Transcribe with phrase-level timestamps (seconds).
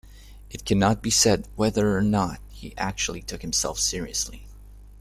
[0.49, 4.47] It cannot be said whether or not he actually took himself seriously.